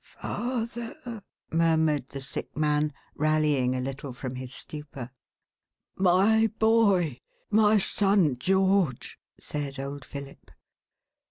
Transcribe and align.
"Father!" 0.03 1.21
murmured 1.51 2.09
the 2.09 2.21
sick 2.21 2.57
man, 2.57 2.91
rallying 3.13 3.75
a 3.75 3.79
little 3.79 4.13
from 4.13 4.33
his 4.33 4.51
stupor. 4.51 5.11
"My 5.95 6.47
boy! 6.57 7.19
My 7.51 7.77
son 7.77 8.39
George!'" 8.39 9.19
said 9.37 9.79
old 9.79 10.03
Philip. 10.03 10.49